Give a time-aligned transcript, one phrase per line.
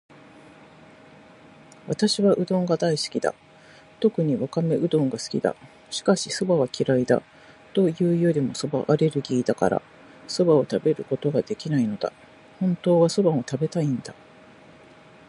[1.87, 3.35] 私はうどんが大好きだ。
[3.99, 5.55] 特にわかめうどんが好きだ。
[5.91, 7.21] しかし、蕎麦は嫌いだ。
[7.75, 9.81] というよりも蕎麦アレルギーだから、
[10.27, 12.11] 蕎麦を食べることができないのだ。
[12.59, 14.15] 本当は蕎麦も食べたいんだ。